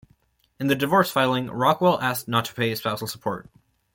In 0.59 0.65
the 0.65 0.73
divorce 0.73 1.11
filing, 1.11 1.45
Rockwell 1.51 2.01
asked 2.01 2.27
not 2.27 2.45
to 2.45 2.55
pay 2.55 2.73
spousal 2.73 3.05
support. 3.05 3.47